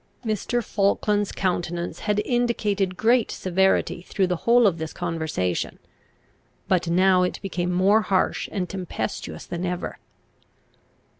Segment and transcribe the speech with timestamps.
[0.25, 0.63] Mr.
[0.63, 5.77] Falkland's countenance had indicated great severity through the whole of this conversation;
[6.67, 9.99] but now it became more harsh and tempestuous than ever.